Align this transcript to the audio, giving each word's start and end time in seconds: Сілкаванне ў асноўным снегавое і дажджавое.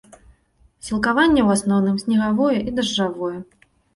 Сілкаванне 0.87 1.41
ў 1.43 1.49
асноўным 1.59 1.99
снегавое 2.03 2.57
і 2.67 2.75
дажджавое. 2.79 3.33